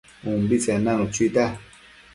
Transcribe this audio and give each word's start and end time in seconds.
ubitsen 0.29 0.77
nanu 0.85 1.05
chuita 1.13 1.43